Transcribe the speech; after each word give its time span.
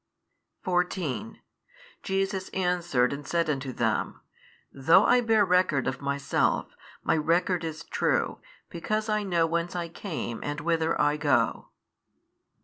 14 0.63 1.41
Jesus 2.01 2.49
answered 2.55 3.13
and 3.13 3.27
said 3.27 3.47
unto 3.47 3.71
them, 3.71 4.19
Though 4.73 5.05
I 5.05 5.21
hear 5.21 5.45
record 5.45 5.85
of 5.85 6.01
Myself, 6.01 6.75
My 7.03 7.15
record 7.15 7.63
is 7.63 7.83
true, 7.83 8.39
because 8.67 9.09
I 9.09 9.21
know 9.21 9.45
whence 9.45 9.75
I 9.75 9.89
came 9.89 10.39
and 10.43 10.59
whither 10.61 10.99
I 10.99 11.17
go. 11.17 11.67